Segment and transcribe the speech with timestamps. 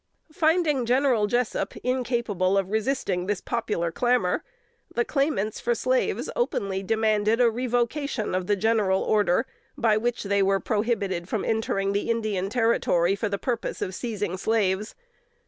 [0.33, 4.43] Finding General Jessup incapable of resisting the popular clamor,
[4.95, 9.45] the claimants for slaves openly demanded a revocation of the General Order,
[9.77, 14.37] by which they were prohibited from entering the Indian territory for the purpose of seizing
[14.37, 14.95] slaves.